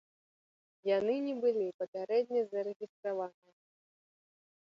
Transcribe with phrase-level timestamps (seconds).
[0.97, 3.55] Яны не былі папярэдне зарэгістраваныя.